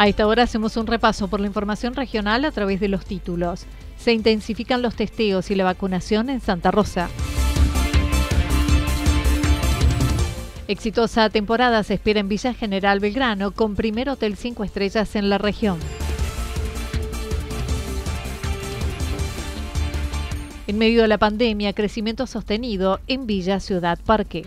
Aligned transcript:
A 0.00 0.06
esta 0.06 0.28
hora 0.28 0.44
hacemos 0.44 0.76
un 0.76 0.86
repaso 0.86 1.26
por 1.26 1.40
la 1.40 1.48
información 1.48 1.94
regional 1.94 2.44
a 2.44 2.52
través 2.52 2.78
de 2.78 2.86
los 2.86 3.04
títulos. 3.04 3.66
Se 3.96 4.12
intensifican 4.12 4.80
los 4.80 4.94
testeos 4.94 5.50
y 5.50 5.56
la 5.56 5.64
vacunación 5.64 6.30
en 6.30 6.40
Santa 6.40 6.70
Rosa. 6.70 7.08
Exitosa 10.68 11.30
temporada 11.30 11.82
se 11.82 11.94
espera 11.94 12.20
en 12.20 12.28
Villa 12.28 12.54
General 12.54 13.00
Belgrano 13.00 13.50
con 13.50 13.74
primer 13.74 14.08
hotel 14.08 14.36
5 14.36 14.62
estrellas 14.62 15.16
en 15.16 15.30
la 15.30 15.38
región. 15.38 15.78
En 20.68 20.78
medio 20.78 21.02
de 21.02 21.08
la 21.08 21.18
pandemia, 21.18 21.72
crecimiento 21.72 22.28
sostenido 22.28 23.00
en 23.08 23.26
Villa 23.26 23.58
Ciudad 23.58 23.98
Parque. 24.04 24.46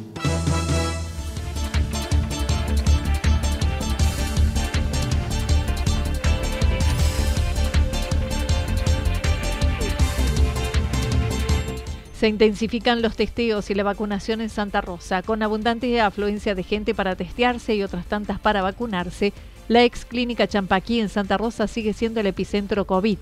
Se 12.21 12.27
intensifican 12.27 13.01
los 13.01 13.15
testeos 13.15 13.71
y 13.71 13.73
la 13.73 13.81
vacunación 13.81 14.41
en 14.41 14.49
Santa 14.49 14.79
Rosa, 14.79 15.23
con 15.23 15.41
abundante 15.41 15.99
afluencia 15.99 16.53
de 16.53 16.61
gente 16.61 16.93
para 16.93 17.15
testearse 17.15 17.73
y 17.73 17.81
otras 17.81 18.05
tantas 18.05 18.39
para 18.39 18.61
vacunarse. 18.61 19.33
La 19.67 19.83
ex 19.83 20.05
clínica 20.05 20.45
Champaquí 20.45 20.99
en 20.99 21.09
Santa 21.09 21.37
Rosa 21.37 21.65
sigue 21.65 21.93
siendo 21.93 22.19
el 22.19 22.27
epicentro 22.27 22.85
COVID. 22.85 23.17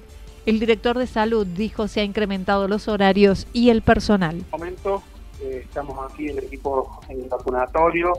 El 0.46 0.60
director 0.60 0.98
de 0.98 1.08
salud 1.08 1.48
dijo 1.48 1.88
se 1.88 2.02
ha 2.02 2.04
incrementado 2.04 2.68
los 2.68 2.90
horarios 2.90 3.48
y 3.54 3.70
el 3.70 3.84
personal. 3.84 4.36
En 4.36 4.42
este 4.42 4.58
momento 4.58 5.04
eh, 5.44 5.62
estamos 5.64 6.12
aquí 6.12 6.28
el 6.28 6.40
equipo 6.40 7.00
en 7.08 7.22
el 7.22 7.30
vacunatorio, 7.30 8.12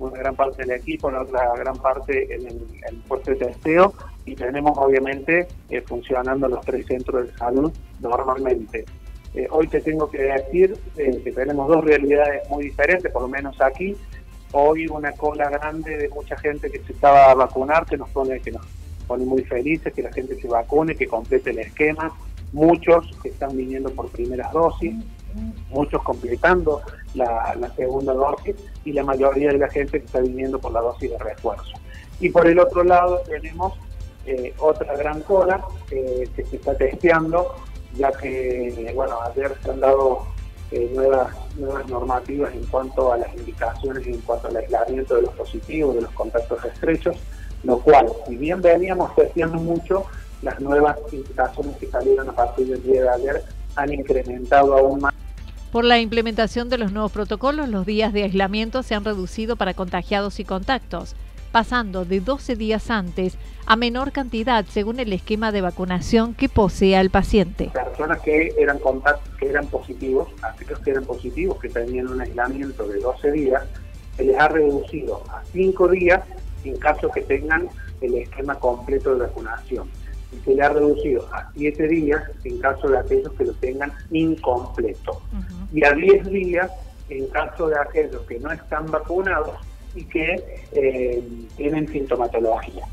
una 0.00 0.18
gran 0.18 0.34
parte 0.34 0.64
del 0.66 0.80
equipo, 0.80 1.12
la 1.12 1.22
otra 1.22 1.54
gran 1.56 1.76
parte 1.76 2.34
en 2.34 2.48
el, 2.48 2.96
puesto 3.06 3.30
de 3.30 3.36
testeo 3.36 3.94
y 4.24 4.34
tenemos 4.34 4.76
obviamente 4.78 5.46
eh, 5.70 5.80
funcionando 5.82 6.48
los 6.48 6.64
tres 6.64 6.86
centros 6.88 7.24
de 7.24 7.38
salud 7.38 7.72
normalmente. 8.00 8.84
Eh, 9.34 9.48
hoy 9.50 9.66
te 9.66 9.80
tengo 9.80 10.08
que 10.08 10.22
decir 10.22 10.78
eh, 10.96 11.20
que 11.24 11.32
tenemos 11.32 11.66
dos 11.66 11.84
realidades 11.84 12.48
muy 12.48 12.64
diferentes, 12.64 13.10
por 13.10 13.22
lo 13.22 13.28
menos 13.28 13.60
aquí. 13.60 13.96
Hoy 14.52 14.86
una 14.86 15.10
cola 15.12 15.50
grande 15.50 15.96
de 15.96 16.08
mucha 16.08 16.36
gente 16.36 16.70
que 16.70 16.78
se 16.78 16.92
estaba 16.92 17.32
a 17.32 17.34
vacunar, 17.34 17.84
que 17.84 17.96
nos 17.96 18.08
pone, 18.10 18.38
que 18.38 18.52
nos 18.52 18.64
pone 19.08 19.24
muy 19.24 19.42
felices, 19.42 19.92
que 19.92 20.02
la 20.02 20.12
gente 20.12 20.40
se 20.40 20.46
vacune, 20.46 20.94
que 20.94 21.08
complete 21.08 21.50
el 21.50 21.58
esquema. 21.58 22.16
Muchos 22.52 23.10
que 23.20 23.30
están 23.30 23.56
viniendo 23.56 23.90
por 23.90 24.08
primeras 24.10 24.52
dosis, 24.52 24.94
muchos 25.70 26.00
completando 26.04 26.82
la, 27.14 27.72
segunda 27.74 28.12
dosis 28.12 28.54
y 28.84 28.92
la 28.92 29.02
mayoría 29.02 29.50
de 29.50 29.58
la 29.58 29.68
gente 29.68 29.98
que 29.98 30.06
está 30.06 30.20
viniendo 30.20 30.60
por 30.60 30.70
la 30.70 30.80
dosis 30.80 31.10
de 31.10 31.18
refuerzo. 31.18 31.72
Y 32.20 32.28
por 32.28 32.46
el 32.46 32.60
otro 32.60 32.84
lado 32.84 33.22
tenemos 33.26 33.72
eh, 34.26 34.54
otra 34.58 34.96
gran 34.96 35.22
cola 35.22 35.64
que 35.88 36.28
se 36.36 36.56
está 36.56 36.76
testeando 36.76 37.56
ya 37.96 38.10
que, 38.12 38.92
bueno, 38.94 39.18
ayer 39.22 39.52
se 39.62 39.70
han 39.70 39.80
dado 39.80 40.26
eh, 40.70 40.90
nuevas, 40.94 41.34
nuevas 41.56 41.88
normativas 41.88 42.52
en 42.54 42.64
cuanto 42.66 43.12
a 43.12 43.18
las 43.18 43.34
indicaciones 43.34 44.06
en 44.06 44.20
cuanto 44.22 44.48
al 44.48 44.56
aislamiento 44.56 45.16
de 45.16 45.22
los 45.22 45.34
positivos, 45.34 45.94
de 45.94 46.02
los 46.02 46.10
contactos 46.12 46.64
estrechos, 46.64 47.16
lo 47.62 47.78
cual, 47.80 48.08
si 48.26 48.36
bien 48.36 48.60
veníamos 48.60 49.14
testeando 49.14 49.58
mucho, 49.58 50.04
las 50.42 50.60
nuevas 50.60 50.96
indicaciones 51.12 51.76
que 51.76 51.86
salieron 51.86 52.28
a 52.28 52.32
partir 52.32 52.66
del 52.68 52.82
día 52.82 53.02
de 53.02 53.08
ayer 53.08 53.44
han 53.76 53.92
incrementado 53.92 54.76
aún 54.76 55.00
más. 55.00 55.14
Por 55.72 55.84
la 55.84 55.98
implementación 55.98 56.68
de 56.68 56.78
los 56.78 56.92
nuevos 56.92 57.10
protocolos, 57.10 57.68
los 57.68 57.84
días 57.84 58.12
de 58.12 58.24
aislamiento 58.24 58.82
se 58.82 58.94
han 58.94 59.04
reducido 59.04 59.56
para 59.56 59.74
contagiados 59.74 60.38
y 60.38 60.44
contactos 60.44 61.16
pasando 61.54 62.04
de 62.04 62.18
12 62.18 62.56
días 62.56 62.90
antes 62.90 63.38
a 63.64 63.76
menor 63.76 64.10
cantidad 64.10 64.64
según 64.64 64.98
el 64.98 65.12
esquema 65.12 65.52
de 65.52 65.60
vacunación 65.60 66.34
que 66.34 66.48
posea 66.48 67.00
el 67.00 67.10
paciente. 67.10 67.70
Personas 67.72 68.20
que 68.22 68.52
eran 68.58 68.80
contactos, 68.80 69.32
que 69.38 69.50
eran 69.50 69.68
positivos, 69.68 70.26
aquellos 70.42 70.80
que 70.80 70.90
eran 70.90 71.04
positivos, 71.04 71.60
que 71.60 71.68
tenían 71.68 72.08
un 72.08 72.20
aislamiento 72.20 72.88
de 72.88 72.98
12 72.98 73.30
días, 73.30 73.62
se 74.16 74.24
les 74.24 74.36
ha 74.36 74.48
reducido 74.48 75.22
a 75.30 75.44
5 75.52 75.88
días 75.90 76.22
en 76.64 76.76
caso 76.78 77.08
que 77.12 77.20
tengan 77.20 77.68
el 78.00 78.16
esquema 78.16 78.56
completo 78.56 79.14
de 79.14 79.26
vacunación. 79.26 79.88
Y 80.32 80.44
se 80.44 80.56
les 80.56 80.66
ha 80.66 80.70
reducido 80.70 81.28
a 81.32 81.52
7 81.54 81.86
días 81.86 82.20
en 82.42 82.58
caso 82.58 82.88
de 82.88 82.98
aquellos 82.98 83.32
que 83.34 83.44
lo 83.44 83.52
tengan 83.52 83.92
incompleto. 84.10 85.22
Y 85.72 85.84
a 85.84 85.92
10 85.92 86.24
días 86.30 86.72
en 87.10 87.28
caso 87.28 87.68
de 87.68 87.78
aquellos 87.78 88.22
que 88.22 88.40
no 88.40 88.50
están 88.50 88.90
vacunados 88.90 89.54
y 89.94 90.04
que 90.04 90.36
eh, 90.72 91.22
tienen 91.56 91.88
sintomatología. 91.88 92.86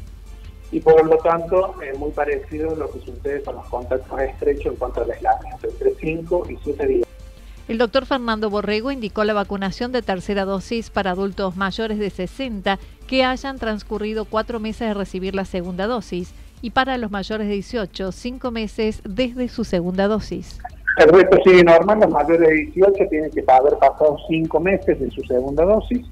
Y 0.72 0.80
por 0.80 1.06
lo 1.06 1.18
tanto, 1.18 1.76
es 1.82 1.98
muy 2.00 2.12
parecido 2.12 2.72
a 2.72 2.76
lo 2.76 2.92
que 2.92 3.00
sucede 3.02 3.42
con 3.42 3.56
los 3.56 3.66
contactos 3.66 4.20
estrechos 4.22 4.68
en 4.68 4.76
cuanto 4.76 5.02
al 5.02 5.12
aislamiento, 5.12 5.68
entre 5.68 5.96
5 5.96 6.48
y 6.50 6.58
7 6.64 6.88
días. 6.88 7.08
El 7.68 7.78
doctor 7.78 8.06
Fernando 8.06 8.50
Borrego 8.50 8.92
indicó 8.92 9.24
la 9.24 9.34
vacunación 9.34 9.92
de 9.92 10.02
tercera 10.02 10.46
dosis 10.46 10.90
para 10.90 11.12
adultos 11.12 11.56
mayores 11.56 12.00
de 12.00 12.10
60 12.10 12.80
que 13.08 13.24
hayan 13.24 13.60
transcurrido 13.60 14.26
cuatro 14.26 14.60
meses 14.60 14.88
de 14.88 14.94
recibir 14.94 15.36
la 15.36 15.46
segunda 15.46 15.88
dosis 15.88 16.34
y 16.62 16.72
para 16.72 16.98
los 16.98 17.12
mayores 17.12 17.48
de 17.48 17.54
18, 17.54 18.12
cinco 18.12 18.52
meses 18.52 19.02
desde 19.04 19.48
su 19.48 19.64
segunda 19.64 20.08
dosis. 20.08 20.60
El 20.98 21.10
resto 21.10 21.38
sigue 21.46 21.64
normal, 21.64 22.00
los 22.02 22.12
mayores 22.12 22.42
de 22.42 22.54
18 22.74 22.94
tienen 23.10 23.32
que 23.32 23.44
haber 23.48 23.78
pasado 23.78 24.18
cinco 24.28 24.60
meses 24.60 25.00
de 25.00 25.10
su 25.12 25.22
segunda 25.22 25.64
dosis 25.64 26.06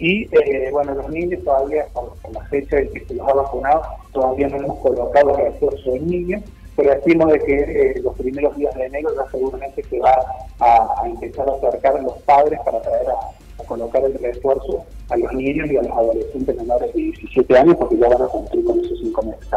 y 0.00 0.22
eh, 0.32 0.70
bueno, 0.72 0.94
los 0.94 1.10
niños 1.10 1.44
todavía, 1.44 1.86
con, 1.92 2.08
la 2.32 2.42
fecha 2.46 2.76
de 2.76 2.88
que 2.88 3.04
se 3.04 3.14
los 3.14 3.28
ha 3.28 3.34
vacunado, 3.34 3.82
todavía 4.12 4.48
no 4.48 4.56
hemos 4.56 4.78
colocado 4.78 5.36
el 5.36 5.52
refuerzo 5.52 5.94
en 5.94 6.06
niños, 6.06 6.42
pero 6.74 6.94
decimos 6.94 7.30
de 7.30 7.38
que 7.40 7.54
eh, 7.54 8.00
los 8.02 8.16
primeros 8.16 8.56
días 8.56 8.74
de 8.76 8.86
enero 8.86 9.10
ya 9.14 9.30
seguramente 9.30 9.82
se 9.82 9.98
va 10.00 10.14
a, 10.58 11.06
empezar 11.06 11.46
a 11.46 11.52
acercar 11.52 11.98
a 11.98 12.02
los 12.02 12.14
padres 12.22 12.58
para 12.64 12.80
traer 12.80 13.08
a, 13.10 13.64
colocar 13.64 14.02
el 14.02 14.14
refuerzo 14.14 14.84
a 15.10 15.16
los 15.18 15.32
niños 15.34 15.70
y 15.70 15.76
a 15.76 15.82
los 15.82 15.92
adolescentes 15.92 16.56
menores 16.56 16.94
de 16.94 17.02
17 17.02 17.58
años, 17.58 17.76
porque 17.76 17.98
ya 17.98 18.08
van 18.08 18.22
a 18.22 18.26
cumplir 18.26 18.64
con 18.64 18.80
esos 18.80 18.98
cinco 19.00 19.22
meses 19.22 19.48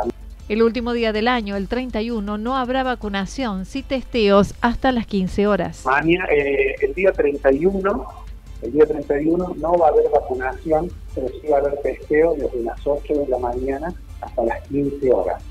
El 0.49 0.61
último 0.61 0.91
día 0.91 1.13
del 1.13 1.29
año, 1.29 1.55
el 1.55 1.69
31, 1.69 2.37
no 2.37 2.57
habrá 2.57 2.83
vacunación, 2.83 3.65
sí 3.65 3.81
testeos 3.81 4.55
hasta 4.59 4.91
las 4.91 5.07
15 5.07 5.47
horas. 5.47 5.85
Mañana, 5.85 6.25
eh, 6.25 6.75
el 6.81 6.93
día 6.93 7.13
31 7.13 8.22
el 8.63 8.71
día 8.71 8.85
31 8.85 9.55
no 9.57 9.77
va 9.77 9.87
a 9.87 9.89
haber 9.89 10.09
vacunación, 10.09 10.89
pero 11.13 11.27
sí 11.29 11.47
va 11.47 11.57
a 11.57 11.59
haber 11.59 11.77
testeo 11.81 12.33
desde 12.33 12.63
las 12.63 12.85
8 12.85 13.13
de 13.13 13.27
la 13.27 13.37
mañana 13.37 13.93
hasta 14.21 14.43
las 14.43 14.61
15 14.69 15.11
horas. 15.11 15.43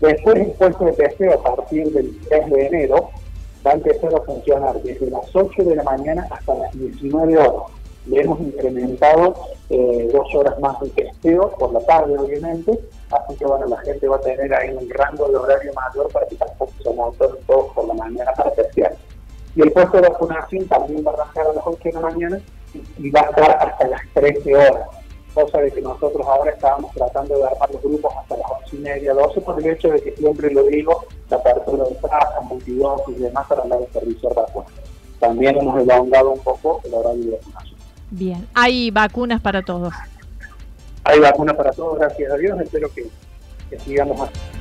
Después 0.00 0.36
el 0.36 0.52
puesto 0.52 0.84
de 0.84 0.92
testeo 0.92 1.32
a 1.32 1.42
partir 1.42 1.90
del 1.92 2.18
3 2.28 2.50
de 2.50 2.66
enero 2.66 3.10
va 3.66 3.72
a 3.72 3.74
empezar 3.74 4.14
a 4.14 4.20
funcionar 4.20 4.80
desde 4.82 5.10
las 5.10 5.34
8 5.34 5.64
de 5.64 5.76
la 5.76 5.82
mañana 5.82 6.26
hasta 6.30 6.54
las 6.54 6.72
19 6.78 7.38
horas. 7.38 7.72
Le 8.06 8.20
hemos 8.20 8.38
incrementado 8.38 9.34
eh, 9.68 10.08
dos 10.12 10.32
horas 10.34 10.60
más 10.60 10.78
de 10.80 10.90
testeo 10.90 11.50
por 11.58 11.72
la 11.72 11.80
tarde, 11.80 12.16
obviamente, 12.16 12.78
así 13.10 13.34
que 13.36 13.44
bueno, 13.44 13.66
la 13.66 13.78
gente 13.78 14.06
va 14.06 14.16
a 14.16 14.20
tener 14.20 14.54
ahí 14.54 14.70
un 14.70 14.88
rango 14.90 15.28
de 15.28 15.36
horario 15.36 15.72
mayor 15.74 16.12
para 16.12 16.26
que 16.26 16.36
tampoco 16.36 16.72
se 16.78 17.44
todos 17.46 17.72
por 17.74 17.88
la 17.88 17.94
mañana 17.94 18.32
para 18.36 18.52
testear. 18.52 18.85
Y 19.56 19.62
el 19.62 19.72
puesto 19.72 19.96
de 19.96 20.08
vacunación 20.08 20.68
también 20.68 21.04
va 21.04 21.10
a 21.10 21.14
arrancar 21.14 21.46
a 21.48 21.52
las 21.54 21.64
8 21.66 21.80
de 21.82 21.92
la 21.92 22.00
mañana 22.00 22.40
y 22.98 23.10
va 23.10 23.20
a 23.22 23.24
estar 23.24 23.50
hasta 23.50 23.88
las 23.88 24.00
13 24.14 24.54
horas 24.54 24.86
cosa 25.36 25.58
de 25.58 25.70
que 25.70 25.82
nosotros 25.82 26.26
ahora 26.26 26.50
estábamos 26.50 26.90
tratando 26.92 27.36
de 27.36 27.44
armar 27.44 27.70
los 27.70 27.82
grupos 27.82 28.10
hasta 28.16 28.38
las 28.38 28.50
11 28.62 28.76
y 28.76 28.78
media, 28.78 29.12
12, 29.12 29.40
por 29.42 29.58
el 29.58 29.66
hecho 29.66 29.88
de 29.90 30.00
que 30.00 30.16
siempre 30.16 30.50
lo 30.50 30.62
digo, 30.62 31.04
la 31.28 31.36
apertura 31.36 31.84
de 31.84 31.94
plazas, 31.96 32.42
multidosis 32.44 33.18
y 33.18 33.20
demás 33.20 33.46
para 33.46 33.64
dar 33.66 33.82
el 33.82 33.92
servicio 33.92 34.30
de 34.30 34.34
vacunas. 34.34 34.72
También 35.20 35.58
hemos 35.58 35.78
elongado 35.78 36.30
un 36.30 36.40
poco 36.40 36.80
el 36.84 36.94
horario 36.94 37.24
de 37.24 37.30
vacunación. 37.32 37.78
Bien, 38.10 38.48
hay 38.54 38.90
vacunas 38.90 39.42
para 39.42 39.60
todos. 39.60 39.92
Hay 41.04 41.20
vacunas 41.20 41.54
para 41.54 41.70
todos, 41.70 41.98
gracias 41.98 42.32
a 42.32 42.36
Dios, 42.36 42.58
espero 42.58 42.88
que, 42.94 43.06
que 43.68 43.78
sigamos 43.80 44.18
así. 44.18 44.55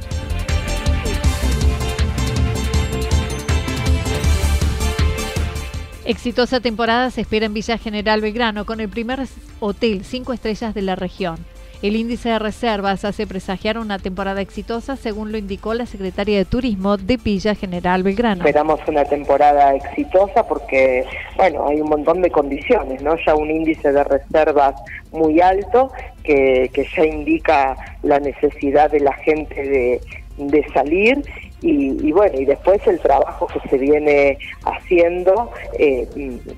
Exitosa 6.06 6.60
temporada 6.60 7.10
se 7.10 7.22
espera 7.22 7.48
en 7.48 7.56
Villa 7.56 7.80
General 7.80 8.22
Belgrano 8.22 8.66
con 8.66 8.80
el 8.80 8.90
primer 8.90 9.22
hotel 9.60 10.04
cinco 10.04 10.34
estrellas 10.34 10.75
de 10.75 10.84
la 10.84 10.96
región. 10.96 11.38
El 11.81 11.96
índice 11.96 12.30
de 12.30 12.38
reservas 12.38 13.04
hace 13.06 13.25
presagiar 13.25 13.80
una 13.80 13.98
temporada 13.98 14.40
exitosa, 14.40 14.98
según 14.98 15.31
lo 15.31 15.40
indicó 15.40 15.74
la 15.74 15.88
secretaria 15.88 16.38
de 16.38 16.46
Turismo 16.46 16.98
de 16.98 17.18
Villa 17.18 17.56
General 17.56 18.04
Belgrano. 18.04 18.46
Esperamos 18.46 18.80
una 18.88 19.04
temporada 19.06 19.74
exitosa 19.74 20.48
porque, 20.48 21.06
bueno, 21.38 21.68
hay 21.68 21.81
un 21.81 21.90
montón 21.90 22.22
de 22.22 22.30
condiciones, 22.30 23.02
¿no? 23.02 23.16
Ya 23.25 23.34
un 23.34 23.50
índice 23.50 23.92
de 23.92 24.04
reservas 24.04 24.75
muy 25.12 25.42
alto 25.42 25.92
que, 26.24 26.69
que 26.72 26.88
ya 26.96 27.04
indica 27.04 27.75
la 28.04 28.19
necesidad 28.19 28.92
de 28.92 29.00
la 29.00 29.13
gente 29.13 29.56
de, 29.56 30.02
de 30.38 30.66
salir 30.72 31.24
y, 31.68 32.12
bueno, 32.12 32.40
y 32.40 32.46
después 32.46 32.86
el 32.86 33.00
trabajo 33.00 33.48
que 33.48 33.60
se 33.70 33.78
viene 33.80 34.38
haciendo 34.66 35.52
eh, 35.80 36.08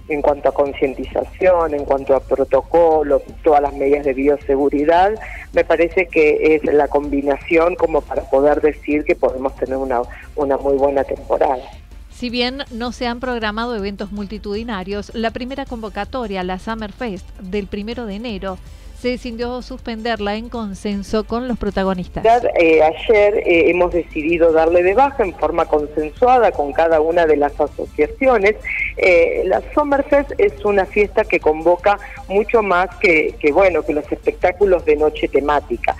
en 0.09 0.21
cuanto 0.21 0.49
a 0.49 0.53
concientización, 0.53 1.73
en 1.73 1.85
cuanto 1.85 2.13
a 2.13 2.19
protocolo, 2.19 3.21
todas 3.41 3.61
las 3.61 3.73
medidas 3.73 4.05
de 4.05 4.13
bioseguridad, 4.13 5.13
me 5.53 5.63
parece 5.63 6.07
que 6.07 6.55
es 6.55 6.63
la 6.65 6.89
combinación 6.89 7.75
como 7.75 8.01
para 8.01 8.23
poder 8.29 8.59
decir 8.59 9.05
que 9.05 9.15
podemos 9.15 9.55
tener 9.55 9.77
una, 9.77 10.01
una 10.35 10.57
muy 10.57 10.75
buena 10.75 11.05
temporada. 11.05 11.63
Si 12.11 12.29
bien 12.29 12.63
no 12.71 12.91
se 12.91 13.07
han 13.07 13.21
programado 13.21 13.75
eventos 13.75 14.11
multitudinarios, 14.11 15.13
la 15.15 15.31
primera 15.31 15.65
convocatoria, 15.65 16.43
la 16.43 16.59
Summer 16.59 16.91
Fest, 16.91 17.29
del 17.39 17.67
primero 17.67 18.05
de 18.07 18.15
enero, 18.15 18.57
se 18.99 19.09
decidió 19.09 19.61
suspenderla 19.61 20.35
en 20.35 20.49
consenso 20.49 21.23
con 21.23 21.47
los 21.47 21.57
protagonistas. 21.59 22.25
Eh, 22.59 22.81
ayer 22.81 23.37
eh, 23.37 23.69
hemos 23.69 23.93
decidido 23.93 24.51
darle 24.51 24.81
de 24.81 24.95
baja 24.95 25.23
en 25.23 25.35
forma 25.35 25.65
consensuada 25.65 26.51
con 26.51 26.73
cada 26.73 26.99
una 26.99 27.25
de 27.27 27.37
las 27.37 27.59
asociaciones. 27.59 28.55
Eh, 28.97 29.43
la 29.45 29.61
Summerfest 29.73 30.31
es 30.39 30.65
una 30.65 30.85
fiesta 30.85 31.23
que 31.25 31.39
convoca 31.39 31.99
mucho 32.27 32.63
más 32.63 32.89
que, 32.97 33.35
que 33.39 33.51
bueno 33.51 33.83
que 33.83 33.93
los 33.93 34.11
espectáculos 34.11 34.83
de 34.85 34.95
noche 34.95 35.27
temática 35.27 35.95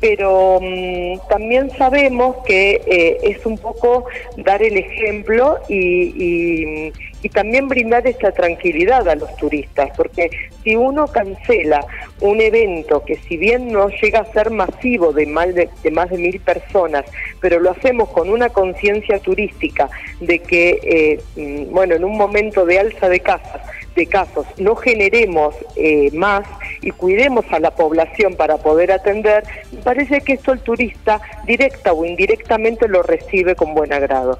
pero 0.00 0.58
mm, 0.60 1.28
también 1.28 1.70
sabemos 1.76 2.36
que 2.46 2.80
eh, 2.86 3.18
es 3.22 3.44
un 3.44 3.58
poco 3.58 4.06
dar 4.38 4.62
el 4.62 4.76
ejemplo 4.76 5.58
y, 5.68 6.92
también 7.34 7.68
brindar 7.68 8.06
esa 8.06 8.32
tranquilidad 8.32 9.08
a 9.08 9.14
los 9.14 9.34
turistas, 9.36 9.90
porque 9.96 10.30
si 10.64 10.74
uno 10.74 11.06
cancela 11.06 11.84
un 12.20 12.40
evento 12.40 13.04
que 13.04 13.16
si 13.16 13.36
bien 13.36 13.70
no 13.70 13.88
llega 13.88 14.20
a 14.20 14.32
ser 14.32 14.50
masivo 14.50 15.12
de, 15.12 15.26
más 15.26 15.54
de, 15.54 15.68
más 15.92 16.10
de 16.10 16.18
mil 16.18 16.40
personas, 16.40 17.04
pero 17.40 17.60
lo 17.60 17.70
hacemos 17.70 18.08
con 18.08 18.30
una 18.30 18.48
conciencia 18.48 19.18
turística 19.20 19.88
de 20.20 20.38
que, 20.40 20.80
eh, 20.82 21.20
mm, 21.36 21.72
bueno, 21.72 21.94
en 21.94 22.04
un 22.04 22.16
momento 22.16 22.64
de 22.64 22.80
alza 22.80 23.08
de 23.08 23.20
casas, 23.20 23.62
de 23.94 24.06
casos 24.06 24.46
no 24.56 24.76
generemos 24.76 25.54
eh, 25.76 26.10
más 26.12 26.46
y 26.82 26.90
cuidemos 26.90 27.44
a 27.50 27.58
la 27.58 27.74
población 27.74 28.34
para 28.34 28.56
poder 28.58 28.92
atender, 28.92 29.44
me 29.72 29.82
parece 29.82 30.20
que 30.20 30.34
esto 30.34 30.52
el 30.52 30.60
turista 30.60 31.20
directa 31.46 31.92
o 31.92 32.04
indirectamente 32.04 32.88
lo 32.88 33.02
recibe 33.02 33.54
con 33.54 33.74
buen 33.74 33.92
agrado. 33.92 34.38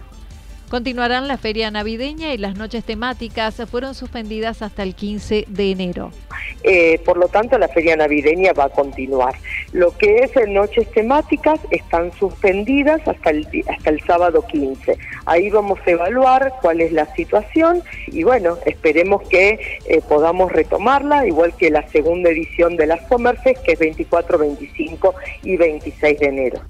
Continuarán 0.70 1.26
la 1.26 1.36
feria 1.36 1.70
navideña 1.72 2.32
y 2.32 2.38
las 2.38 2.56
noches 2.56 2.84
temáticas 2.84 3.56
fueron 3.68 3.96
suspendidas 3.96 4.62
hasta 4.62 4.84
el 4.84 4.94
15 4.94 5.46
de 5.48 5.70
enero. 5.72 6.12
Eh, 6.62 7.00
por 7.04 7.16
lo 7.16 7.28
tanto, 7.28 7.58
la 7.58 7.68
feria 7.68 7.96
navideña 7.96 8.52
va 8.52 8.64
a 8.64 8.68
continuar. 8.68 9.34
Lo 9.72 9.96
que 9.96 10.16
es 10.18 10.36
en 10.36 10.54
noches 10.54 10.90
temáticas 10.90 11.60
están 11.70 12.12
suspendidas 12.12 13.06
hasta 13.06 13.30
el, 13.30 13.46
hasta 13.68 13.90
el 13.90 14.00
sábado 14.02 14.46
15. 14.46 14.98
Ahí 15.26 15.50
vamos 15.50 15.78
a 15.86 15.90
evaluar 15.90 16.54
cuál 16.60 16.80
es 16.80 16.92
la 16.92 17.06
situación 17.14 17.82
y 18.06 18.22
bueno, 18.24 18.58
esperemos 18.66 19.26
que 19.28 19.60
eh, 19.86 20.00
podamos 20.08 20.52
retomarla, 20.52 21.26
igual 21.26 21.54
que 21.56 21.70
la 21.70 21.88
segunda 21.88 22.30
edición 22.30 22.76
de 22.76 22.86
las 22.86 23.06
Summerfest, 23.08 23.62
que 23.62 23.72
es 23.72 23.78
24, 23.78 24.38
25 24.38 25.14
y 25.42 25.56
26 25.56 26.18
de 26.18 26.26
enero. 26.26 26.60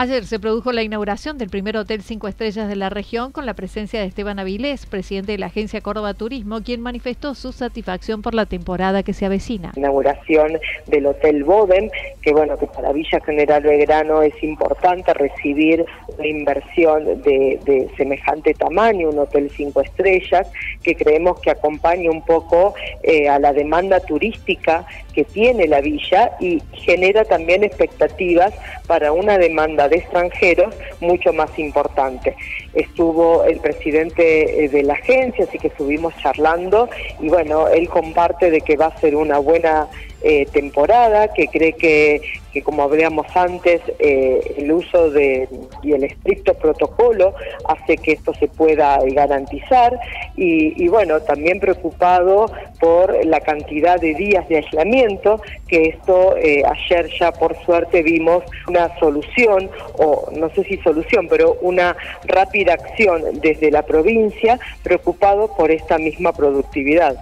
Ayer 0.00 0.26
se 0.26 0.38
produjo 0.38 0.70
la 0.70 0.84
inauguración 0.84 1.38
del 1.38 1.48
primer 1.48 1.76
hotel 1.76 2.02
cinco 2.02 2.28
estrellas 2.28 2.68
de 2.68 2.76
la 2.76 2.88
región 2.88 3.32
con 3.32 3.46
la 3.46 3.54
presencia 3.54 3.98
de 3.98 4.06
Esteban 4.06 4.38
Avilés, 4.38 4.86
presidente 4.86 5.32
de 5.32 5.38
la 5.38 5.46
agencia 5.46 5.80
Córdoba 5.80 6.14
Turismo, 6.14 6.62
quien 6.62 6.80
manifestó 6.80 7.34
su 7.34 7.50
satisfacción 7.50 8.22
por 8.22 8.32
la 8.32 8.46
temporada 8.46 9.02
que 9.02 9.12
se 9.12 9.26
avecina. 9.26 9.72
Inauguración 9.74 10.60
del 10.86 11.06
Hotel 11.06 11.42
Boden, 11.42 11.90
que 12.22 12.30
bueno, 12.30 12.56
que 12.56 12.68
para 12.68 12.92
Villa 12.92 13.18
General 13.26 13.60
Belgrano 13.60 14.22
es 14.22 14.40
importante 14.40 15.12
recibir 15.14 15.84
la 16.16 16.26
inversión 16.28 17.20
de, 17.22 17.90
semejante 17.96 18.54
tamaño, 18.54 19.08
un 19.08 19.18
hotel 19.18 19.50
cinco 19.50 19.80
estrellas, 19.80 20.48
que 20.84 20.94
creemos 20.94 21.40
que 21.40 21.50
acompaña 21.50 22.08
un 22.08 22.24
poco 22.24 22.74
eh, 23.02 23.28
a 23.28 23.40
la 23.40 23.52
demanda 23.52 23.98
turística 23.98 24.86
que 25.18 25.24
tiene 25.24 25.66
la 25.66 25.80
villa 25.80 26.30
y 26.38 26.62
genera 26.74 27.24
también 27.24 27.64
expectativas 27.64 28.54
para 28.86 29.10
una 29.10 29.36
demanda 29.36 29.88
de 29.88 29.96
extranjeros 29.96 30.72
mucho 31.00 31.32
más 31.32 31.58
importante. 31.58 32.36
Estuvo 32.72 33.42
el 33.42 33.58
presidente 33.58 34.64
eh, 34.64 34.68
de 34.68 34.84
la 34.84 34.92
agencia, 34.92 35.44
así 35.44 35.58
que 35.58 35.66
estuvimos 35.66 36.14
charlando 36.22 36.88
y 37.18 37.28
bueno, 37.30 37.66
él 37.66 37.88
comparte 37.88 38.52
de 38.52 38.60
que 38.60 38.76
va 38.76 38.86
a 38.86 39.00
ser 39.00 39.16
una 39.16 39.40
buena 39.40 39.88
eh, 40.22 40.46
temporada, 40.46 41.28
que 41.32 41.46
cree 41.46 41.74
que, 41.74 42.20
que 42.52 42.62
como 42.62 42.82
hablábamos 42.82 43.26
antes, 43.36 43.80
eh, 43.98 44.54
el 44.58 44.72
uso 44.72 45.10
de, 45.10 45.48
y 45.82 45.92
el 45.92 46.04
estricto 46.04 46.54
protocolo 46.54 47.34
hace 47.68 47.96
que 47.96 48.12
esto 48.12 48.34
se 48.34 48.48
pueda 48.48 48.98
garantizar 49.12 49.98
y, 50.34 50.86
bueno, 50.88 51.20
también 51.20 51.60
preocupado 51.60 52.46
por 52.80 53.24
la 53.24 53.40
cantidad 53.40 54.00
de 54.00 54.14
días 54.14 54.48
de 54.48 54.58
aislamiento, 54.58 55.40
que 55.66 55.88
esto 55.88 56.36
eh, 56.36 56.62
ayer 56.64 57.10
ya 57.18 57.32
por 57.32 57.56
suerte 57.64 58.02
vimos 58.02 58.44
una 58.68 58.96
solución, 58.98 59.68
o 59.98 60.28
no 60.32 60.48
sé 60.50 60.64
si 60.64 60.76
solución, 60.78 61.26
pero 61.28 61.58
una 61.60 61.96
rápida 62.24 62.74
acción 62.74 63.22
desde 63.40 63.70
la 63.70 63.82
provincia, 63.82 64.58
preocupado 64.82 65.54
por 65.56 65.70
esta 65.70 65.98
misma 65.98 66.32
productividad. 66.32 67.16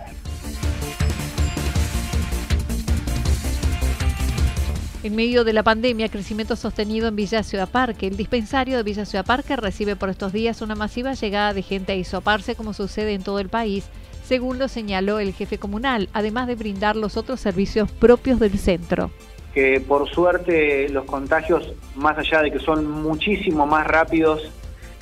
En 5.07 5.15
medio 5.15 5.45
de 5.45 5.53
la 5.53 5.63
pandemia, 5.63 6.09
crecimiento 6.09 6.57
sostenido 6.57 7.07
en 7.07 7.15
Villa 7.15 7.45
Ciudad 7.45 7.69
Parque. 7.69 8.09
El 8.09 8.17
dispensario 8.17 8.77
de 8.77 8.83
Villa 8.83 9.05
Ciudad 9.05 9.25
Parque 9.25 9.55
recibe 9.55 9.95
por 9.95 10.09
estos 10.09 10.33
días 10.33 10.63
una 10.63 10.75
masiva 10.75 11.13
llegada 11.13 11.55
de 11.55 11.63
gente 11.63 11.93
a 11.93 11.95
isoparse 11.95 12.57
como 12.57 12.75
sucede 12.75 13.15
en 13.15 13.23
todo 13.23 13.39
el 13.39 13.49
país, 13.49 13.89
según 14.25 14.59
lo 14.59 14.67
señaló 14.67 15.21
el 15.21 15.33
jefe 15.33 15.59
comunal, 15.59 16.09
además 16.13 16.49
de 16.49 16.57
brindar 16.57 16.97
los 16.97 17.17
otros 17.17 17.39
servicios 17.39 17.93
propios 17.93 18.41
del 18.41 18.59
centro. 18.59 19.13
Que 19.55 19.81
por 19.81 20.11
suerte 20.11 20.89
los 20.89 21.05
contagios, 21.05 21.73
más 21.95 22.19
allá 22.19 22.43
de 22.43 22.51
que 22.51 22.59
son 22.59 22.91
muchísimo 22.91 23.65
más 23.65 23.87
rápidos 23.87 24.51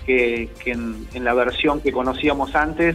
que, 0.04 0.50
en 0.66 1.25
la 1.25 1.32
versión 1.32 1.80
que 1.80 1.92
conocíamos 1.92 2.54
antes, 2.54 2.94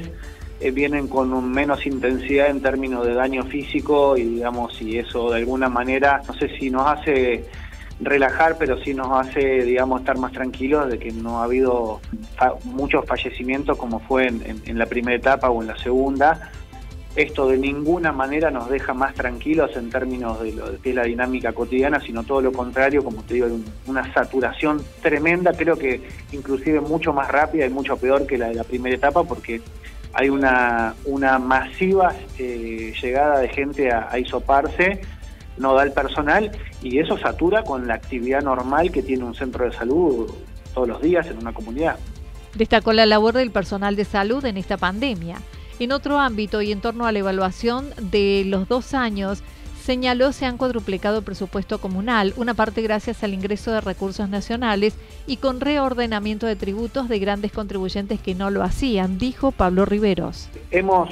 eh, 0.59 0.71
vienen 0.71 1.07
con 1.07 1.31
un 1.33 1.51
menos 1.51 1.85
intensidad 1.85 2.49
en 2.49 2.61
términos 2.61 3.05
de 3.05 3.13
daño 3.13 3.45
físico 3.45 4.17
y 4.17 4.23
digamos, 4.23 4.81
y 4.81 4.97
eso 4.97 5.29
de 5.31 5.37
alguna 5.37 5.69
manera, 5.69 6.21
no 6.27 6.33
sé 6.33 6.49
si 6.59 6.69
nos 6.69 6.85
hace 6.85 7.45
relajar, 8.01 8.57
pero 8.57 8.77
sí 8.83 8.93
nos 8.93 9.07
hace, 9.11 9.63
digamos, 9.63 10.01
estar 10.01 10.17
más 10.17 10.31
tranquilos 10.31 10.89
de 10.89 10.99
que 10.99 11.11
no 11.11 11.39
ha 11.39 11.45
habido 11.45 12.01
muchos 12.65 13.05
fallecimientos 13.05 13.77
como 13.77 13.99
fue 13.99 14.27
en, 14.27 14.77
la 14.77 14.85
primera 14.85 15.17
etapa 15.17 15.49
o 15.49 15.61
en 15.61 15.67
la 15.67 15.77
segunda. 15.77 16.51
esto 17.15 17.47
de 17.47 17.57
ninguna 17.57 18.11
manera 18.11 18.51
nos 18.51 18.69
deja 18.69 18.93
más 18.93 19.13
tranquilos 19.13 19.71
en 19.75 19.89
términos 19.89 20.41
de 20.41 20.53
lo 20.53 20.81
que 20.81 20.89
es 20.89 20.95
la 20.95 21.03
dinámica 21.03 21.51
cotidiana, 21.53 21.99
sino 21.99 22.23
todo 22.23 22.41
lo 22.41 22.51
contrario, 22.51 23.03
como 23.03 23.23
te 23.23 23.35
digo, 23.35 23.47
una 23.87 24.13
saturación 24.13 24.81
tremenda, 25.01 25.53
creo 25.53 25.77
que 25.77 26.01
inclusive 26.31 26.79
mucho 26.79 27.11
más 27.11 27.29
rápida 27.29 27.65
y 27.65 27.69
mucho 27.69 27.97
peor 27.97 28.27
que 28.27 28.37
la 28.37 28.49
de 28.49 28.55
la 28.55 28.63
primera 28.63 28.95
etapa, 28.95 29.23
porque 29.23 29.61
hay 30.13 30.29
una, 30.29 30.95
una 31.05 31.39
masiva 31.39 32.13
eh, 32.37 32.93
llegada 33.01 33.39
de 33.39 33.49
gente 33.49 33.91
a, 33.91 34.07
a 34.11 34.19
isoparse, 34.19 35.01
no 35.57 35.73
da 35.73 35.83
el 35.83 35.91
personal, 35.91 36.51
y 36.81 36.99
eso 36.99 37.17
satura 37.17 37.63
con 37.63 37.87
la 37.87 37.95
actividad 37.95 38.41
normal 38.41 38.91
que 38.91 39.03
tiene 39.03 39.23
un 39.23 39.35
centro 39.35 39.65
de 39.65 39.73
salud 39.73 40.31
todos 40.73 40.87
los 40.87 41.01
días 41.01 41.27
en 41.27 41.37
una 41.37 41.53
comunidad. 41.53 41.97
Destacó 42.55 42.93
la 42.93 43.05
labor 43.05 43.33
del 43.33 43.51
personal 43.51 43.95
de 43.95 44.05
salud 44.05 44.43
en 44.45 44.57
esta 44.57 44.77
pandemia. 44.77 45.37
En 45.79 45.91
otro 45.91 46.19
ámbito 46.19 46.61
y 46.61 46.71
en 46.71 46.81
torno 46.81 47.05
a 47.05 47.11
la 47.11 47.19
evaluación 47.19 47.89
de 48.01 48.43
los 48.45 48.67
dos 48.67 48.93
años, 48.93 49.43
señaló 49.89 50.33
se 50.33 50.45
han 50.45 50.57
cuadruplicado 50.57 51.17
el 51.17 51.23
presupuesto 51.23 51.81
comunal, 51.81 52.35
una 52.37 52.53
parte 52.53 52.83
gracias 52.83 53.23
al 53.23 53.33
ingreso 53.33 53.71
de 53.71 53.81
recursos 53.81 54.29
nacionales 54.29 54.95
y 55.25 55.37
con 55.37 55.59
reordenamiento 55.59 56.45
de 56.45 56.55
tributos 56.55 57.09
de 57.09 57.17
grandes 57.17 57.51
contribuyentes 57.51 58.19
que 58.19 58.35
no 58.35 58.51
lo 58.51 58.61
hacían, 58.61 59.17
dijo 59.17 59.49
Pablo 59.51 59.85
Riveros. 59.85 60.47
Hemos 60.69 61.09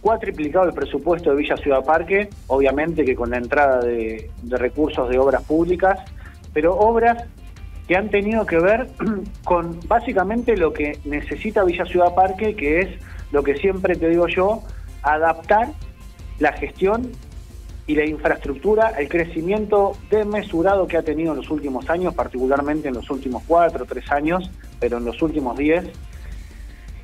cuatriplicado 0.00 0.64
el 0.64 0.72
presupuesto 0.72 1.28
de 1.28 1.36
Villa 1.36 1.58
Ciudad 1.58 1.84
Parque, 1.84 2.30
obviamente 2.46 3.04
que 3.04 3.14
con 3.14 3.28
la 3.28 3.36
entrada 3.36 3.80
de, 3.80 4.30
de 4.40 4.56
recursos 4.56 5.10
de 5.10 5.18
obras 5.18 5.42
públicas, 5.42 5.98
pero 6.54 6.74
obras 6.74 7.22
que 7.88 7.94
han 7.94 8.08
tenido 8.08 8.46
que 8.46 8.58
ver 8.58 8.88
con 9.44 9.80
básicamente 9.86 10.56
lo 10.56 10.72
que 10.72 10.98
necesita 11.04 11.62
Villa 11.62 11.84
Ciudad 11.84 12.14
Parque, 12.14 12.56
que 12.56 12.80
es 12.80 12.88
lo 13.32 13.42
que 13.42 13.54
siempre 13.56 13.96
te 13.96 14.08
digo 14.08 14.28
yo, 14.28 14.62
adaptar 15.02 15.68
la 16.38 16.54
gestión 16.54 17.12
y 17.86 17.94
la 17.94 18.06
infraestructura 18.06 18.92
al 18.96 19.08
crecimiento 19.08 19.96
desmesurado 20.10 20.86
que 20.86 20.96
ha 20.96 21.02
tenido 21.02 21.32
en 21.32 21.38
los 21.38 21.50
últimos 21.50 21.88
años, 21.90 22.14
particularmente 22.14 22.88
en 22.88 22.94
los 22.94 23.10
últimos 23.10 23.42
cuatro 23.46 23.84
tres 23.86 24.10
años, 24.10 24.50
pero 24.78 24.98
en 24.98 25.04
los 25.04 25.20
últimos 25.20 25.56
diez, 25.58 25.84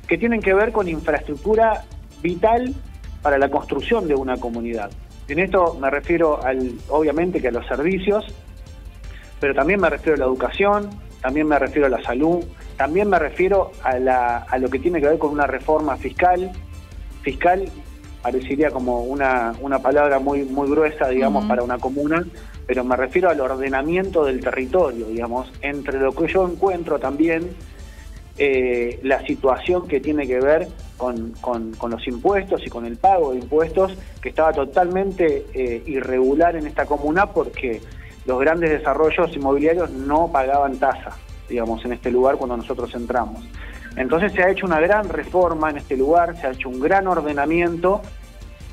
que 0.07 0.17
tienen 0.17 0.41
que 0.41 0.53
ver 0.53 0.71
con 0.71 0.87
infraestructura 0.87 1.83
vital 2.21 2.73
para 3.21 3.37
la 3.37 3.49
construcción 3.49 4.07
de 4.07 4.15
una 4.15 4.37
comunidad. 4.37 4.89
En 5.27 5.39
esto 5.39 5.77
me 5.79 5.89
refiero 5.89 6.43
al, 6.43 6.73
obviamente 6.87 7.41
que 7.41 7.49
a 7.49 7.51
los 7.51 7.67
servicios, 7.67 8.25
pero 9.39 9.53
también 9.53 9.79
me 9.79 9.89
refiero 9.89 10.15
a 10.15 10.19
la 10.19 10.25
educación, 10.25 10.89
también 11.21 11.47
me 11.47 11.59
refiero 11.59 11.87
a 11.87 11.89
la 11.89 12.01
salud, 12.01 12.43
también 12.77 13.09
me 13.09 13.19
refiero 13.19 13.71
a, 13.83 13.99
la, 13.99 14.37
a 14.37 14.57
lo 14.57 14.69
que 14.69 14.79
tiene 14.79 15.01
que 15.01 15.07
ver 15.07 15.17
con 15.19 15.31
una 15.31 15.45
reforma 15.45 15.97
fiscal. 15.97 16.51
Fiscal 17.21 17.69
parecería 18.21 18.71
como 18.71 19.03
una, 19.03 19.53
una 19.61 19.79
palabra 19.79 20.19
muy, 20.19 20.43
muy 20.43 20.69
gruesa, 20.69 21.07
digamos, 21.09 21.45
para 21.45 21.63
una 21.63 21.77
comuna, 21.77 22.25
pero 22.67 22.83
me 22.83 22.95
refiero 22.95 23.29
al 23.29 23.39
ordenamiento 23.39 24.25
del 24.25 24.39
territorio, 24.41 25.07
digamos, 25.07 25.51
entre 25.61 25.99
lo 25.99 26.11
que 26.11 26.27
yo 26.27 26.47
encuentro 26.47 26.99
también 26.99 27.49
eh, 28.41 29.01
la 29.03 29.21
situación 29.25 29.85
que 29.85 29.99
tiene 29.99 30.25
que 30.25 30.39
ver 30.39 30.69
con, 30.95 31.33
con, 31.41 31.73
los 31.89 32.07
impuestos 32.07 32.65
y 32.65 32.69
con 32.69 32.85
el 32.85 32.95
pago 32.95 33.31
de 33.31 33.39
impuestos, 33.39 33.97
que 34.21 34.29
estaba 34.29 34.53
totalmente 34.53 35.45
eh, 35.53 35.83
irregular 35.85 36.55
en 36.55 36.65
esta 36.65 36.85
comuna 36.85 37.25
porque 37.27 37.81
los 38.25 38.39
grandes 38.39 38.69
desarrollos 38.69 39.35
inmobiliarios 39.35 39.91
no 39.91 40.31
pagaban 40.31 40.77
tasa, 40.77 41.17
digamos, 41.49 41.83
en 41.83 41.93
este 41.93 42.11
lugar 42.11 42.37
cuando 42.37 42.55
nosotros 42.55 42.93
entramos. 42.95 43.43
Entonces 43.95 44.31
se 44.33 44.43
ha 44.43 44.49
hecho 44.49 44.65
una 44.65 44.79
gran 44.79 45.09
reforma 45.09 45.69
en 45.69 45.77
este 45.77 45.97
lugar, 45.97 46.39
se 46.39 46.47
ha 46.47 46.51
hecho 46.51 46.69
un 46.69 46.79
gran 46.79 47.07
ordenamiento. 47.07 48.01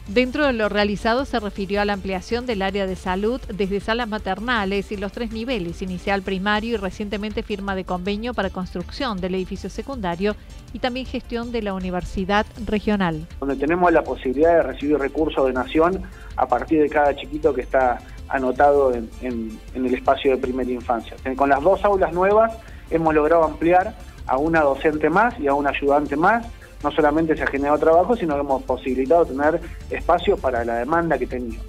Dentro 0.08 0.46
de 0.46 0.52
lo 0.52 0.68
realizado 0.68 1.24
se 1.24 1.40
refirió 1.40 1.80
a 1.80 1.84
la 1.84 1.94
ampliación 1.94 2.46
del 2.46 2.62
área 2.62 2.86
de 2.86 2.94
salud 2.94 3.40
desde 3.52 3.80
salas 3.80 4.06
maternales 4.06 4.92
y 4.92 4.96
los 4.96 5.10
tres 5.10 5.32
niveles, 5.32 5.82
inicial, 5.82 6.22
primario 6.22 6.74
y 6.74 6.76
recientemente 6.76 7.42
firma 7.42 7.74
de 7.74 7.82
convenio 7.82 8.32
para 8.32 8.50
construcción 8.50 9.20
del 9.20 9.34
edificio 9.34 9.68
secundario 9.68 10.36
y 10.72 10.78
también 10.78 11.06
gestión 11.06 11.50
de 11.50 11.62
la 11.62 11.74
universidad 11.74 12.46
regional. 12.66 13.26
Donde 13.40 13.56
tenemos 13.56 13.92
la 13.92 14.04
posibilidad 14.04 14.58
de 14.58 14.62
recibir 14.62 14.96
recursos 14.96 15.44
de 15.44 15.52
nación 15.52 16.02
a 16.36 16.46
partir 16.46 16.82
de 16.82 16.88
cada 16.88 17.16
chiquito 17.16 17.52
que 17.52 17.62
está 17.62 17.98
anotado 18.28 18.94
en, 18.94 19.58
el 19.74 19.92
espacio 19.92 20.30
de 20.30 20.36
primera 20.36 20.70
infancia. 20.70 21.16
Con 21.34 21.48
las 21.48 21.60
dos 21.62 21.84
aulas 21.84 22.12
nuevas 22.12 22.52
hemos 22.90 23.12
logrado 23.12 23.42
ampliar 23.42 23.92
a 24.26 24.38
una 24.38 24.60
docente 24.60 25.10
más 25.10 25.38
y 25.38 25.46
a 25.46 25.54
un 25.54 25.66
ayudante 25.66 26.16
más. 26.16 26.46
No 26.82 26.90
solamente 26.90 27.36
se 27.36 27.42
ha 27.42 27.46
generado 27.46 27.78
trabajo, 27.78 28.16
sino 28.16 28.34
que 28.34 28.40
hemos 28.40 28.62
posibilitado 28.62 29.24
tener 29.24 29.60
espacio 29.90 30.36
para 30.36 30.64
la 30.64 30.76
demanda 30.76 31.18
que 31.18 31.26
teníamos. 31.26 31.64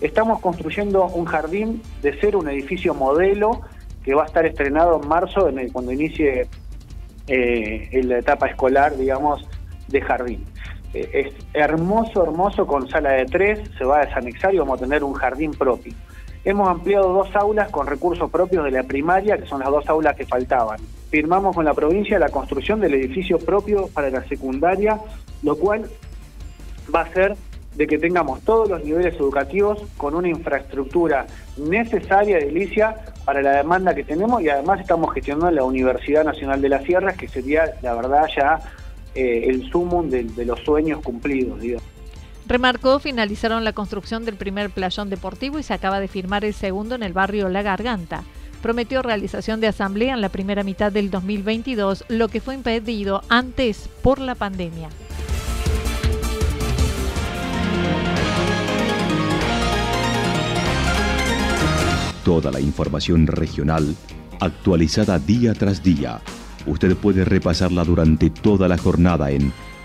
Estamos 0.00 0.40
construyendo 0.40 1.06
un 1.06 1.24
jardín 1.24 1.82
de 2.02 2.18
ser 2.20 2.36
un 2.36 2.48
edificio 2.48 2.94
modelo 2.94 3.60
que 4.04 4.14
va 4.14 4.22
a 4.22 4.26
estar 4.26 4.46
estrenado 4.46 5.00
en 5.02 5.08
marzo, 5.08 5.50
cuando 5.72 5.92
inicie 5.92 6.46
eh, 7.26 8.00
la 8.04 8.18
etapa 8.18 8.46
escolar, 8.46 8.96
digamos, 8.96 9.46
de 9.88 10.00
jardín. 10.00 10.44
Eh, 10.94 11.10
es 11.12 11.46
hermoso, 11.52 12.22
hermoso, 12.22 12.66
con 12.66 12.88
sala 12.88 13.10
de 13.10 13.26
tres, 13.26 13.60
se 13.76 13.84
va 13.84 14.00
a 14.00 14.06
desanexar 14.06 14.54
y 14.54 14.58
vamos 14.58 14.80
a 14.80 14.84
tener 14.84 15.04
un 15.04 15.14
jardín 15.14 15.50
propio. 15.50 15.92
Hemos 16.44 16.68
ampliado 16.68 17.12
dos 17.12 17.34
aulas 17.34 17.70
con 17.70 17.86
recursos 17.86 18.30
propios 18.30 18.64
de 18.64 18.70
la 18.70 18.82
primaria, 18.82 19.36
que 19.36 19.46
son 19.46 19.60
las 19.60 19.70
dos 19.70 19.88
aulas 19.88 20.16
que 20.16 20.26
faltaban. 20.26 20.80
Firmamos 21.10 21.54
con 21.54 21.64
la 21.64 21.74
provincia 21.74 22.18
la 22.18 22.28
construcción 22.28 22.80
del 22.80 22.94
edificio 22.94 23.38
propio 23.38 23.88
para 23.88 24.10
la 24.10 24.26
secundaria, 24.28 25.00
lo 25.42 25.56
cual 25.56 25.90
va 26.94 27.02
a 27.02 27.12
ser 27.12 27.36
de 27.74 27.86
que 27.86 27.98
tengamos 27.98 28.40
todos 28.42 28.68
los 28.68 28.84
niveles 28.84 29.14
educativos 29.14 29.80
con 29.96 30.14
una 30.14 30.28
infraestructura 30.28 31.26
necesaria, 31.56 32.38
delicia, 32.38 32.96
para 33.28 33.42
la 33.42 33.58
demanda 33.58 33.94
que 33.94 34.04
tenemos 34.04 34.40
y 34.40 34.48
además 34.48 34.80
estamos 34.80 35.12
gestionando 35.12 35.50
la 35.50 35.62
Universidad 35.62 36.24
Nacional 36.24 36.62
de 36.62 36.70
las 36.70 36.82
Sierras, 36.84 37.14
que 37.14 37.28
sería, 37.28 37.74
la 37.82 37.94
verdad, 37.94 38.24
ya 38.34 38.58
eh, 39.14 39.44
el 39.48 39.68
sumum 39.70 40.08
de, 40.08 40.24
los 40.46 40.60
sueños 40.60 41.02
cumplidos. 41.02 41.60
Remarcó, 42.48 42.98
finalizaron 42.98 43.62
la 43.62 43.74
construcción 43.74 44.24
del 44.24 44.36
primer 44.36 44.70
playón 44.70 45.10
deportivo 45.10 45.58
y 45.58 45.62
se 45.62 45.74
acaba 45.74 46.00
de 46.00 46.08
firmar 46.08 46.46
el 46.46 46.54
segundo 46.54 46.94
en 46.94 47.02
el 47.02 47.12
barrio 47.12 47.50
La 47.50 47.60
Garganta. 47.60 48.24
Prometió 48.62 49.02
realización 49.02 49.60
de 49.60 49.66
asamblea 49.66 50.14
en 50.14 50.22
la 50.22 50.30
primera 50.30 50.64
mitad 50.64 50.90
del 50.90 51.10
2022, 51.10 52.06
lo 52.08 52.28
que 52.28 52.40
fue 52.40 52.54
impedido 52.54 53.22
antes 53.28 53.90
por 54.02 54.18
la 54.18 54.34
pandemia. 54.34 54.88
Toda 62.24 62.50
la 62.50 62.60
información 62.60 63.26
regional 63.26 63.94
actualizada 64.40 65.18
día 65.18 65.52
tras 65.52 65.82
día 65.82 66.22
Usted 66.68 66.96
puede 66.96 67.24
repasarla 67.24 67.82
durante 67.84 68.28
toda 68.28 68.68
la 68.68 68.76
jornada 68.76 69.30
en 69.30 69.52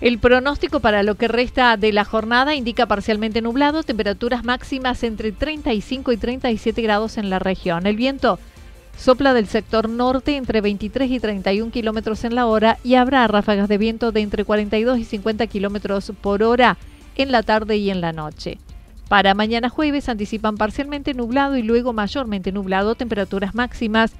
El 0.00 0.18
pronóstico 0.18 0.80
para 0.80 1.02
lo 1.02 1.16
que 1.16 1.28
resta 1.28 1.76
de 1.76 1.92
la 1.92 2.06
jornada 2.06 2.54
indica 2.54 2.86
parcialmente 2.86 3.42
nublado, 3.42 3.82
temperaturas 3.82 4.44
máximas 4.44 5.02
entre 5.02 5.30
35 5.30 6.12
y 6.12 6.16
37 6.16 6.80
grados 6.80 7.18
en 7.18 7.28
la 7.28 7.38
región. 7.38 7.86
El 7.86 7.96
viento 7.96 8.38
sopla 8.96 9.34
del 9.34 9.46
sector 9.46 9.90
norte 9.90 10.36
entre 10.36 10.62
23 10.62 11.10
y 11.10 11.20
31 11.20 11.70
kilómetros 11.70 12.24
en 12.24 12.34
la 12.34 12.46
hora 12.46 12.78
y 12.82 12.94
habrá 12.94 13.26
ráfagas 13.26 13.68
de 13.68 13.76
viento 13.76 14.10
de 14.10 14.22
entre 14.22 14.44
42 14.44 14.98
y 14.98 15.04
50 15.04 15.46
kilómetros 15.48 16.12
por 16.22 16.42
hora 16.42 16.78
en 17.16 17.30
la 17.30 17.42
tarde 17.42 17.76
y 17.76 17.90
en 17.90 18.00
la 18.00 18.12
noche. 18.12 18.56
Para 19.08 19.34
mañana 19.34 19.68
jueves 19.68 20.08
anticipan 20.08 20.56
parcialmente 20.56 21.12
nublado 21.12 21.58
y 21.58 21.62
luego 21.62 21.92
mayormente 21.92 22.52
nublado, 22.52 22.94
temperaturas 22.94 23.54
máximas 23.54 24.12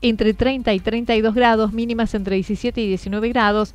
entre 0.00 0.32
30 0.32 0.74
y 0.74 0.78
32 0.78 1.34
grados, 1.34 1.72
mínimas 1.72 2.14
entre 2.14 2.36
17 2.36 2.80
y 2.80 2.86
19 2.86 3.30
grados 3.30 3.74